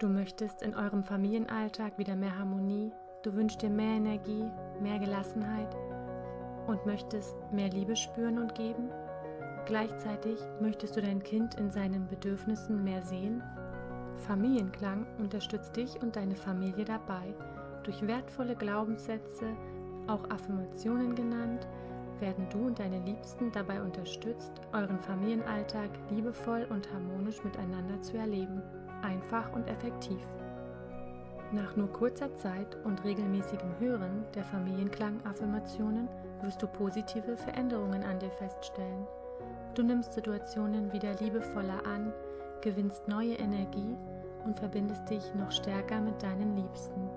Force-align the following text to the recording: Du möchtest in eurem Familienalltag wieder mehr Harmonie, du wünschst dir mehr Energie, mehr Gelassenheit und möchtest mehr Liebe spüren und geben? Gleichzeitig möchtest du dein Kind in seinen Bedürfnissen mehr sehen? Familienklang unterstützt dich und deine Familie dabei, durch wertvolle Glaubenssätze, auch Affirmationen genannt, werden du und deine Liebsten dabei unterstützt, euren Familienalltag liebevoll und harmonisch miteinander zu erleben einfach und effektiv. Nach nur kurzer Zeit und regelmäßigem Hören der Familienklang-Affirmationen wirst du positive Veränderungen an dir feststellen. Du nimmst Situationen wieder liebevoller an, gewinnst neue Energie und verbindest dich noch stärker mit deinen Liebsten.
Du 0.00 0.08
möchtest 0.08 0.62
in 0.62 0.74
eurem 0.74 1.04
Familienalltag 1.04 1.98
wieder 1.98 2.16
mehr 2.16 2.38
Harmonie, 2.38 2.90
du 3.22 3.34
wünschst 3.34 3.60
dir 3.60 3.68
mehr 3.68 3.96
Energie, 3.96 4.50
mehr 4.80 4.98
Gelassenheit 4.98 5.76
und 6.66 6.86
möchtest 6.86 7.36
mehr 7.52 7.68
Liebe 7.68 7.94
spüren 7.94 8.38
und 8.38 8.54
geben? 8.54 8.88
Gleichzeitig 9.66 10.40
möchtest 10.58 10.96
du 10.96 11.02
dein 11.02 11.22
Kind 11.22 11.56
in 11.56 11.70
seinen 11.70 12.08
Bedürfnissen 12.08 12.82
mehr 12.82 13.02
sehen? 13.02 13.42
Familienklang 14.26 15.06
unterstützt 15.18 15.76
dich 15.76 16.00
und 16.00 16.16
deine 16.16 16.34
Familie 16.34 16.86
dabei, 16.86 17.34
durch 17.82 18.06
wertvolle 18.06 18.56
Glaubenssätze, 18.56 19.54
auch 20.06 20.30
Affirmationen 20.30 21.14
genannt, 21.14 21.68
werden 22.20 22.46
du 22.50 22.66
und 22.66 22.78
deine 22.78 22.98
Liebsten 23.00 23.50
dabei 23.52 23.80
unterstützt, 23.80 24.52
euren 24.72 25.00
Familienalltag 25.00 25.90
liebevoll 26.10 26.66
und 26.70 26.92
harmonisch 26.92 27.42
miteinander 27.44 28.00
zu 28.02 28.16
erleben 28.16 28.62
einfach 29.02 29.52
und 29.52 29.66
effektiv. 29.68 30.20
Nach 31.52 31.74
nur 31.74 31.92
kurzer 31.92 32.32
Zeit 32.36 32.76
und 32.84 33.02
regelmäßigem 33.04 33.78
Hören 33.80 34.24
der 34.34 34.44
Familienklang-Affirmationen 34.44 36.08
wirst 36.42 36.62
du 36.62 36.66
positive 36.68 37.36
Veränderungen 37.36 38.04
an 38.04 38.18
dir 38.20 38.30
feststellen. 38.30 39.06
Du 39.74 39.82
nimmst 39.82 40.12
Situationen 40.12 40.92
wieder 40.92 41.14
liebevoller 41.14 41.84
an, 41.86 42.12
gewinnst 42.60 43.08
neue 43.08 43.34
Energie 43.34 43.96
und 44.44 44.58
verbindest 44.58 45.10
dich 45.10 45.34
noch 45.34 45.50
stärker 45.50 46.00
mit 46.00 46.22
deinen 46.22 46.56
Liebsten. 46.56 47.08